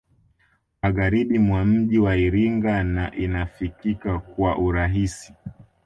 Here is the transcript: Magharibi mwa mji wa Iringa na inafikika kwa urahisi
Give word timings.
Magharibi 0.81 1.39
mwa 1.39 1.65
mji 1.65 1.99
wa 1.99 2.15
Iringa 2.17 2.83
na 2.83 3.15
inafikika 3.15 4.19
kwa 4.19 4.57
urahisi 4.57 5.33